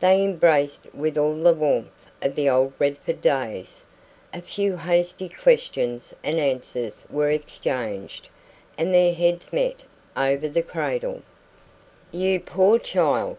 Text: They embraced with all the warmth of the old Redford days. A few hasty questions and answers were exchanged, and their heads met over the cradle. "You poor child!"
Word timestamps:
They 0.00 0.22
embraced 0.22 0.94
with 0.94 1.16
all 1.16 1.34
the 1.34 1.54
warmth 1.54 2.04
of 2.20 2.34
the 2.34 2.46
old 2.46 2.74
Redford 2.78 3.22
days. 3.22 3.84
A 4.34 4.42
few 4.42 4.76
hasty 4.76 5.30
questions 5.30 6.12
and 6.22 6.38
answers 6.38 7.06
were 7.08 7.30
exchanged, 7.30 8.28
and 8.76 8.92
their 8.92 9.14
heads 9.14 9.50
met 9.50 9.84
over 10.14 10.46
the 10.46 10.60
cradle. 10.62 11.22
"You 12.10 12.38
poor 12.38 12.78
child!" 12.78 13.38